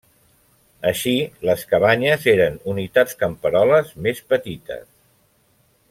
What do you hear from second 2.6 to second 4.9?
unitats camperoles més petites.